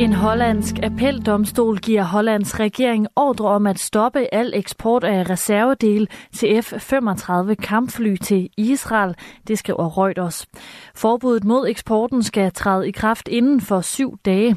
En 0.00 0.12
hollandsk 0.12 0.74
appeldomstol 0.82 1.78
giver 1.78 2.02
Hollands 2.02 2.60
regering 2.60 3.06
ordre 3.16 3.48
om 3.48 3.66
at 3.66 3.78
stoppe 3.78 4.34
al 4.34 4.52
eksport 4.54 5.04
af 5.04 5.30
reservedele 5.30 6.06
til 6.32 6.62
F-35 6.62 7.54
kampfly 7.54 8.16
til 8.16 8.48
Israel, 8.56 9.14
det 9.48 9.58
skriver 9.58 9.98
Reuters. 9.98 10.46
Forbuddet 10.94 11.44
mod 11.44 11.68
eksporten 11.68 12.22
skal 12.22 12.52
træde 12.52 12.88
i 12.88 12.90
kraft 12.90 13.28
inden 13.28 13.60
for 13.60 13.80
syv 13.80 14.18
dage. 14.24 14.56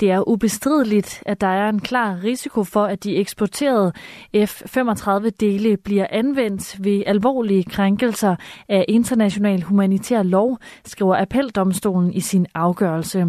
Det 0.00 0.10
er 0.10 0.28
ubestrideligt, 0.28 1.22
at 1.26 1.40
der 1.40 1.46
er 1.46 1.68
en 1.68 1.80
klar 1.80 2.18
risiko 2.24 2.64
for, 2.64 2.84
at 2.84 3.04
de 3.04 3.16
eksporterede 3.16 3.92
F-35-dele 4.34 5.76
bliver 5.76 6.06
anvendt 6.10 6.84
ved 6.84 7.02
alvorlige 7.06 7.64
krænkelser 7.64 8.36
af 8.68 8.84
international 8.88 9.62
humanitær 9.62 10.22
lov, 10.22 10.58
skriver 10.84 11.16
appeldomstolen 11.20 12.12
i 12.12 12.20
sin 12.20 12.46
afgørelse. 12.54 13.26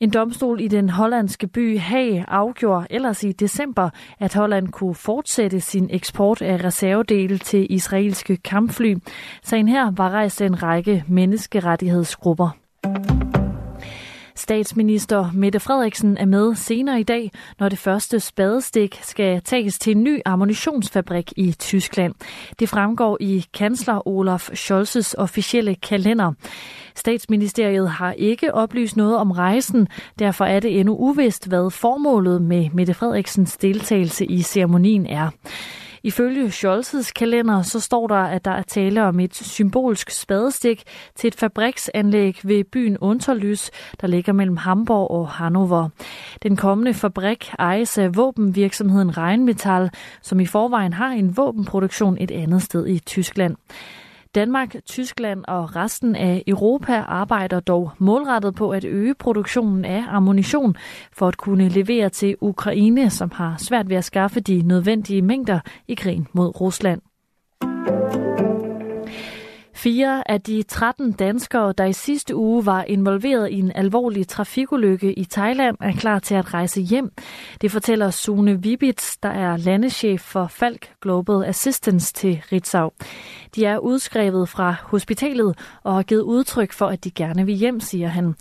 En 0.00 0.10
domstol 0.10 0.60
i 0.60 0.68
den 0.68 0.90
hollandske 0.90 1.46
by 1.46 1.78
Haag 1.78 2.24
afgjorde 2.28 2.86
ellers 2.90 3.24
i 3.24 3.32
december, 3.32 3.90
at 4.18 4.34
Holland 4.34 4.68
kunne 4.68 4.94
fortsætte 4.94 5.60
sin 5.60 5.88
eksport 5.92 6.42
af 6.42 6.64
reservedele 6.64 7.38
til 7.38 7.66
israelske 7.70 8.36
kampfly. 8.36 8.94
Sagen 9.42 9.68
her 9.68 9.90
var 9.90 10.10
rejst 10.10 10.40
en 10.42 10.62
række 10.62 11.04
menneskerettighedsgrupper. 11.08 12.50
Statsminister 14.34 15.30
Mette 15.34 15.60
Frederiksen 15.60 16.16
er 16.16 16.26
med 16.26 16.54
senere 16.54 17.00
i 17.00 17.02
dag, 17.02 17.30
når 17.58 17.68
det 17.68 17.78
første 17.78 18.20
spadestik 18.20 18.98
skal 19.02 19.42
tages 19.42 19.78
til 19.78 19.96
en 19.96 20.02
ny 20.02 20.20
ammunitionsfabrik 20.24 21.32
i 21.36 21.52
Tyskland. 21.52 22.14
Det 22.58 22.68
fremgår 22.68 23.16
i 23.20 23.44
kansler 23.54 24.08
Olaf 24.08 24.48
Scholzes 24.54 25.14
officielle 25.18 25.74
kalender. 25.74 26.32
Statsministeriet 26.96 27.90
har 27.90 28.12
ikke 28.12 28.54
oplyst 28.54 28.96
noget 28.96 29.16
om 29.16 29.30
rejsen, 29.30 29.88
derfor 30.18 30.44
er 30.44 30.60
det 30.60 30.80
endnu 30.80 30.96
uvist, 30.96 31.48
hvad 31.48 31.70
formålet 31.70 32.42
med 32.42 32.68
Mette 32.74 32.94
Frederiksens 32.94 33.56
deltagelse 33.56 34.26
i 34.26 34.42
ceremonien 34.42 35.06
er. 35.06 35.30
Ifølge 36.02 36.46
Scholz's 36.46 37.12
kalender 37.12 37.62
så 37.62 37.80
står 37.80 38.06
der, 38.06 38.14
at 38.14 38.44
der 38.44 38.50
er 38.50 38.62
tale 38.62 39.04
om 39.04 39.20
et 39.20 39.34
symbolsk 39.34 40.10
spadestik 40.10 40.82
til 41.14 41.28
et 41.28 41.34
fabriksanlæg 41.34 42.40
ved 42.42 42.64
byen 42.64 42.98
Unterlys, 42.98 43.70
der 44.00 44.06
ligger 44.06 44.32
mellem 44.32 44.56
Hamburg 44.56 45.10
og 45.10 45.28
Hannover. 45.28 45.88
Den 46.42 46.56
kommende 46.56 46.94
fabrik 46.94 47.50
ejes 47.58 47.98
af 47.98 48.16
våbenvirksomheden 48.16 49.18
Rheinmetall, 49.18 49.90
som 50.22 50.40
i 50.40 50.46
forvejen 50.46 50.92
har 50.92 51.08
en 51.08 51.36
våbenproduktion 51.36 52.16
et 52.20 52.30
andet 52.30 52.62
sted 52.62 52.86
i 52.86 52.98
Tyskland. 52.98 53.56
Danmark, 54.34 54.76
Tyskland 54.84 55.44
og 55.48 55.76
resten 55.76 56.16
af 56.16 56.44
Europa 56.46 56.92
arbejder 56.92 57.60
dog 57.60 57.90
målrettet 57.98 58.54
på 58.54 58.70
at 58.70 58.84
øge 58.84 59.14
produktionen 59.14 59.84
af 59.84 60.04
ammunition 60.08 60.76
for 61.12 61.28
at 61.28 61.36
kunne 61.36 61.68
levere 61.68 62.08
til 62.08 62.36
Ukraine, 62.40 63.10
som 63.10 63.30
har 63.30 63.56
svært 63.58 63.88
ved 63.88 63.96
at 63.96 64.04
skaffe 64.04 64.40
de 64.40 64.62
nødvendige 64.62 65.22
mængder 65.22 65.60
i 65.88 65.94
krigen 65.94 66.26
mod 66.32 66.60
Rusland. 66.60 67.00
Fire 69.82 70.30
af 70.30 70.40
de 70.40 70.62
13 70.62 71.12
danskere, 71.12 71.74
der 71.78 71.84
i 71.84 71.92
sidste 71.92 72.36
uge 72.36 72.66
var 72.66 72.82
involveret 72.82 73.50
i 73.50 73.58
en 73.58 73.72
alvorlig 73.74 74.28
trafikulykke 74.28 75.12
i 75.12 75.24
Thailand, 75.24 75.76
er 75.80 75.92
klar 75.92 76.18
til 76.18 76.34
at 76.34 76.54
rejse 76.54 76.80
hjem. 76.80 77.12
Det 77.60 77.70
fortæller 77.70 78.10
Sune 78.10 78.62
Vibits, 78.62 79.16
der 79.16 79.28
er 79.28 79.56
landeschef 79.56 80.20
for 80.20 80.46
Falk 80.46 80.92
Global 81.02 81.44
Assistance 81.44 82.12
til 82.12 82.42
Ritzau. 82.52 82.90
De 83.54 83.64
er 83.64 83.78
udskrevet 83.78 84.48
fra 84.48 84.74
hospitalet 84.82 85.58
og 85.82 85.94
har 85.94 86.02
givet 86.02 86.22
udtryk 86.22 86.72
for, 86.72 86.86
at 86.86 87.04
de 87.04 87.10
gerne 87.10 87.46
vil 87.46 87.54
hjem, 87.54 87.80
siger 87.80 88.08
han. 88.08 88.34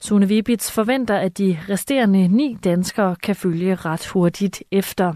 Sune 0.00 0.28
Vibits 0.28 0.72
forventer, 0.72 1.16
at 1.16 1.38
de 1.38 1.58
resterende 1.68 2.28
ni 2.28 2.56
danskere 2.64 3.16
kan 3.22 3.36
følge 3.36 3.74
ret 3.74 4.06
hurtigt 4.06 4.62
efter. 4.70 5.14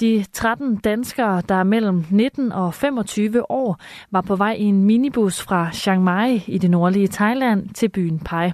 De 0.00 0.24
13 0.32 0.76
danskere, 0.76 1.42
der 1.48 1.54
er 1.54 1.62
mellem 1.62 2.04
19 2.10 2.52
og 2.52 2.74
25 2.74 3.50
år, 3.50 3.80
var 4.10 4.20
på 4.20 4.36
vej 4.36 4.52
i 4.52 4.62
en 4.62 4.84
minibus 4.84 5.42
fra 5.42 5.72
Chiang 5.72 6.04
Mai 6.04 6.44
i 6.46 6.58
det 6.58 6.70
nordlige 6.70 7.08
Thailand 7.08 7.68
til 7.68 7.88
byen 7.88 8.18
Pai. 8.18 8.52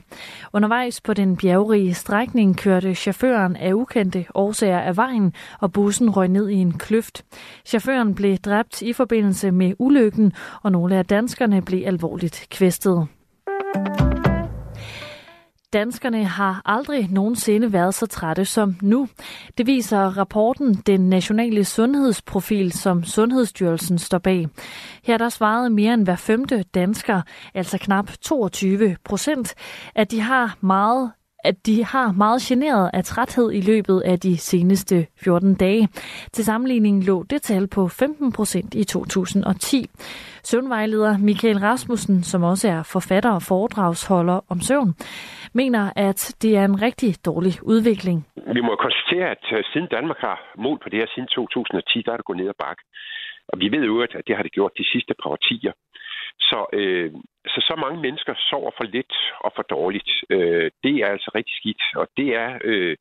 Undervejs 0.52 1.00
på 1.00 1.14
den 1.14 1.36
bjergrige 1.36 1.94
strækning 1.94 2.56
kørte 2.56 2.94
chaufføren 2.94 3.56
af 3.56 3.72
ukendte 3.72 4.26
årsager 4.34 4.78
af 4.80 4.96
vejen, 4.96 5.32
og 5.60 5.72
bussen 5.72 6.10
røg 6.10 6.28
ned 6.28 6.48
i 6.48 6.54
en 6.54 6.72
kløft. 6.72 7.24
Chaufføren 7.64 8.14
blev 8.14 8.36
dræbt 8.36 8.82
i 8.82 8.92
forbindelse 8.92 9.50
med 9.50 9.74
ulykken, 9.78 10.32
og 10.62 10.72
nogle 10.72 10.96
af 10.96 11.06
danskerne 11.06 11.62
blev 11.62 11.82
alvorligt 11.86 12.46
kvæstet. 12.50 13.08
Danskerne 15.72 16.24
har 16.24 16.62
aldrig 16.64 17.08
nogensinde 17.10 17.72
været 17.72 17.94
så 17.94 18.06
trætte 18.06 18.44
som 18.44 18.76
nu. 18.82 19.08
Det 19.58 19.66
viser 19.66 19.98
rapporten 19.98 20.74
Den 20.74 21.08
Nationale 21.08 21.64
Sundhedsprofil, 21.64 22.72
som 22.72 23.04
Sundhedsstyrelsen 23.04 23.98
står 23.98 24.18
bag. 24.18 24.48
Her 25.04 25.18
der 25.18 25.28
svarede 25.28 25.70
mere 25.70 25.94
end 25.94 26.04
hver 26.04 26.16
femte 26.16 26.62
dansker, 26.62 27.22
altså 27.54 27.78
knap 27.78 28.10
22 28.20 28.96
procent, 29.04 29.54
at 29.94 30.10
de 30.10 30.20
har 30.20 30.56
meget 30.60 31.12
at 31.44 31.66
de 31.66 31.84
har 31.84 32.12
meget 32.12 32.40
generet 32.40 32.90
af 32.94 33.04
træthed 33.04 33.52
i 33.52 33.60
løbet 33.60 34.00
af 34.00 34.20
de 34.20 34.36
seneste 34.36 35.06
14 35.24 35.54
dage. 35.54 35.88
Til 36.32 36.44
sammenligning 36.44 37.04
lå 37.04 37.22
det 37.22 37.42
tal 37.42 37.68
på 37.68 37.88
15 37.88 38.32
procent 38.32 38.74
i 38.74 38.84
2010. 38.84 39.86
Søvnvejleder 40.42 41.18
Michael 41.18 41.58
Rasmussen, 41.58 42.22
som 42.22 42.42
også 42.42 42.68
er 42.68 42.82
forfatter 42.92 43.30
og 43.30 43.42
foredragsholder 43.42 44.40
om 44.52 44.60
søvn, 44.60 44.94
mener, 45.54 45.92
at 45.96 46.36
det 46.42 46.56
er 46.56 46.64
en 46.64 46.82
rigtig 46.82 47.10
dårlig 47.24 47.54
udvikling. 47.62 48.26
Vi 48.56 48.60
må 48.60 48.76
konstatere, 48.76 49.30
at 49.30 49.44
øh, 49.52 49.64
siden 49.72 49.88
Danmark 49.96 50.18
har 50.18 50.36
mål 50.58 50.78
på 50.82 50.88
det 50.88 50.98
her 50.98 51.06
siden 51.14 51.28
2010, 51.28 52.02
der 52.02 52.12
er 52.12 52.16
det 52.16 52.24
gået 52.24 52.38
ned 52.38 52.48
ad 52.48 52.58
bakke. 52.64 52.82
Og 53.48 53.60
vi 53.62 53.66
ved 53.74 53.84
jo, 53.90 54.00
at 54.00 54.12
det 54.26 54.36
har 54.36 54.42
det 54.42 54.52
gjort 54.52 54.72
de 54.78 54.90
sidste 54.92 55.14
par 55.22 55.30
årtier. 55.30 55.72
Så, 56.48 56.58
øh, 56.78 57.10
så 57.52 57.60
så 57.68 57.74
mange 57.84 58.00
mennesker 58.06 58.34
sover 58.50 58.70
for 58.76 58.84
lidt 58.84 59.14
og 59.44 59.50
for 59.56 59.62
dårligt. 59.62 60.10
Øh, 60.30 60.70
det 60.84 60.91
er 61.02 61.12
altså 61.16 61.30
rigtig 61.34 61.54
skidt, 61.60 61.82
og 62.00 62.06
det 62.16 62.28
er 62.42 62.50
øh, 62.64 62.96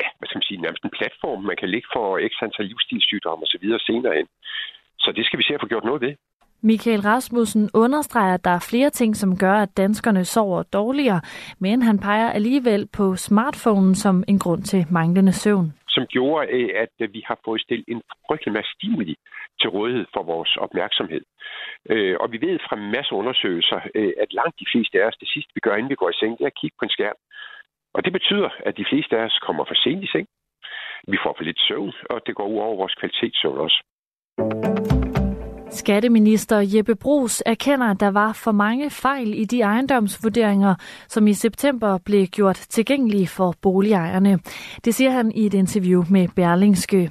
ja, 0.00 0.06
hvad 0.18 0.26
skal 0.26 0.38
man 0.38 0.48
sige, 0.48 0.60
nærmest 0.64 0.84
en 0.84 0.98
platform, 0.98 1.40
man 1.50 1.56
kan 1.60 1.68
ligge 1.74 1.88
for 1.96 2.18
ekstra 2.26 2.46
antal 2.46 2.66
livsstilssygdomme 2.66 3.42
osv. 3.46 3.64
senere 3.88 4.14
hen. 4.18 4.28
Så 4.98 5.12
det 5.16 5.24
skal 5.26 5.38
vi 5.38 5.44
se 5.44 5.54
at 5.54 5.60
få 5.62 5.66
gjort 5.72 5.84
noget 5.84 6.00
ved. 6.00 6.14
Michael 6.62 7.00
Rasmussen 7.00 7.70
understreger, 7.74 8.34
at 8.34 8.44
der 8.44 8.50
er 8.50 8.66
flere 8.70 8.90
ting, 8.90 9.16
som 9.16 9.38
gør, 9.38 9.54
at 9.54 9.76
danskerne 9.76 10.24
sover 10.24 10.62
dårligere, 10.62 11.20
men 11.58 11.82
han 11.82 11.98
peger 11.98 12.30
alligevel 12.30 12.88
på 12.92 13.16
smartphonen 13.16 13.94
som 13.94 14.24
en 14.28 14.38
grund 14.38 14.62
til 14.62 14.86
manglende 14.90 15.32
søvn. 15.32 15.72
Som 15.88 16.06
gjorde, 16.06 16.48
øh, 16.50 16.68
at 16.82 17.12
vi 17.12 17.22
har 17.26 17.38
fået 17.44 17.60
stillet 17.60 17.84
en 17.88 18.02
frygtelig 18.28 18.52
masse 18.52 18.70
stimuli 18.76 19.16
til 19.60 19.70
rådighed 19.76 20.06
for 20.14 20.22
vores 20.22 20.56
opmærksomhed. 20.56 21.22
Øh, 21.92 22.16
og 22.20 22.32
vi 22.32 22.38
ved 22.46 22.58
fra 22.66 22.76
masser 22.76 22.96
masse 22.96 23.12
undersøgelser, 23.20 23.80
øh, 23.94 24.12
at 24.22 24.32
langt 24.32 24.60
de 24.60 24.70
fleste 24.72 24.94
af 25.02 25.06
os, 25.08 25.16
det 25.22 25.28
sidste 25.34 25.50
vi 25.54 25.60
gør, 25.60 25.74
inden 25.76 25.90
vi 25.90 26.00
går 26.02 26.10
i 26.10 26.18
seng, 26.20 26.32
det 26.38 26.44
er 26.44 26.52
at 26.54 26.60
kigge 26.60 26.76
på 26.78 26.84
en 26.84 26.96
skærm. 26.96 27.18
Og 27.94 28.04
det 28.04 28.12
betyder, 28.12 28.50
at 28.66 28.76
de 28.76 28.88
fleste 28.90 29.16
af 29.18 29.24
os 29.24 29.38
kommer 29.46 29.64
for 29.64 29.74
sent 29.84 30.04
i 30.04 30.12
seng. 30.14 30.26
Vi 31.12 31.18
får 31.22 31.34
for 31.36 31.44
lidt 31.44 31.60
søvn, 31.68 31.92
og 32.10 32.18
det 32.26 32.34
går 32.34 32.46
ud 32.52 32.58
over 32.66 32.76
vores 32.76 32.94
kvalitetssøvn 32.94 33.58
også. 33.66 33.78
Skatteminister 35.70 36.76
Jeppe 36.76 36.94
Brugs 36.96 37.42
erkender, 37.46 37.86
at 37.86 38.00
der 38.00 38.10
var 38.10 38.32
for 38.32 38.52
mange 38.52 38.90
fejl 38.90 39.40
i 39.40 39.44
de 39.44 39.60
ejendomsvurderinger, 39.60 40.74
som 41.08 41.26
i 41.26 41.32
september 41.32 41.98
blev 42.04 42.26
gjort 42.26 42.56
tilgængelige 42.56 43.26
for 43.26 43.54
boligejerne. 43.62 44.38
Det 44.84 44.94
siger 44.94 45.10
han 45.10 45.32
i 45.34 45.46
et 45.46 45.54
interview 45.54 46.02
med 46.10 46.28
Berlingske. 46.36 47.10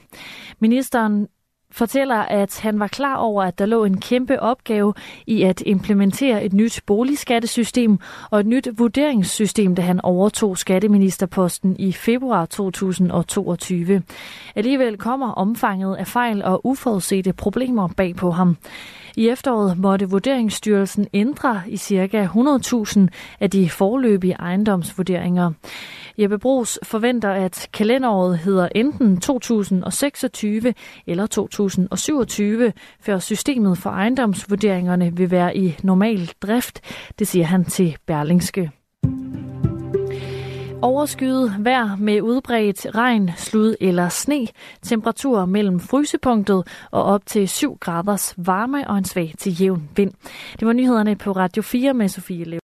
Ministeren 0.59 1.27
fortæller, 1.77 2.15
at 2.15 2.59
han 2.59 2.79
var 2.79 2.87
klar 2.87 3.15
over, 3.15 3.43
at 3.43 3.59
der 3.59 3.65
lå 3.65 3.83
en 3.83 3.97
kæmpe 3.97 4.39
opgave 4.39 4.93
i 5.27 5.43
at 5.43 5.63
implementere 5.65 6.45
et 6.45 6.53
nyt 6.53 6.81
boligskattesystem 6.85 7.99
og 8.31 8.39
et 8.39 8.45
nyt 8.45 8.67
vurderingssystem, 8.77 9.75
da 9.75 9.81
han 9.81 10.01
overtog 10.01 10.57
skatteministerposten 10.57 11.75
i 11.79 11.91
februar 11.91 12.45
2022. 12.45 14.03
Alligevel 14.55 14.97
kommer 14.97 15.31
omfanget 15.31 15.95
af 15.95 16.07
fejl 16.07 16.43
og 16.43 16.65
uforudsete 16.65 17.33
problemer 17.33 17.87
bag 17.87 18.15
på 18.15 18.31
ham. 18.31 18.57
I 19.17 19.29
efteråret 19.29 19.77
måtte 19.77 20.09
Vurderingsstyrelsen 20.09 21.07
ændre 21.13 21.61
i 21.67 21.77
ca. 21.77 22.29
100.000 22.35 23.07
af 23.39 23.49
de 23.49 23.69
forløbige 23.69 24.33
ejendomsvurderinger. 24.33 25.51
Jeppe 26.19 26.37
Brugs 26.37 26.79
forventer, 26.83 27.31
at 27.31 27.69
kalenderåret 27.73 28.37
hedder 28.37 28.69
enten 28.75 29.17
2026 29.17 30.73
eller 31.07 31.27
2027, 31.27 32.73
før 32.99 33.19
systemet 33.19 33.77
for 33.77 33.89
ejendomsvurderingerne 33.89 35.17
vil 35.17 35.31
være 35.31 35.57
i 35.57 35.77
normal 35.83 36.31
drift, 36.41 36.81
det 37.19 37.27
siger 37.27 37.45
han 37.45 37.65
til 37.65 37.97
Berlingske. 38.05 38.71
Overskyet 40.81 41.55
vejr 41.59 41.95
med 41.95 42.21
udbredt 42.21 42.87
regn, 42.95 43.31
slud 43.37 43.75
eller 43.81 44.09
sne. 44.09 44.47
Temperatur 44.81 45.45
mellem 45.45 45.79
frysepunktet 45.79 46.67
og 46.91 47.03
op 47.03 47.25
til 47.25 47.49
7 47.49 47.77
graders 47.79 48.33
varme 48.37 48.89
og 48.89 48.97
en 48.97 49.05
svag 49.05 49.33
til 49.37 49.61
jævn 49.61 49.89
vind. 49.95 50.11
Det 50.59 50.67
var 50.67 50.73
nyhederne 50.73 51.15
på 51.15 51.31
Radio 51.31 51.61
4 51.61 51.93
med 51.93 52.07
Sofie 52.07 52.43
Lev. 52.43 52.59